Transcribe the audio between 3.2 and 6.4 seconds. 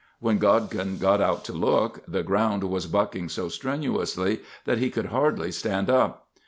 so strenuously that he could hardly stand up.